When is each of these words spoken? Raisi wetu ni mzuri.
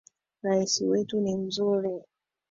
Raisi 0.43 0.85
wetu 0.85 1.21
ni 1.21 1.35
mzuri. 1.35 2.01